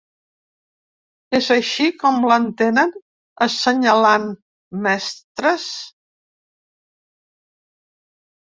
[1.39, 2.95] És així com l'entenen,
[3.47, 4.27] assenyalant
[4.87, 5.69] mestres?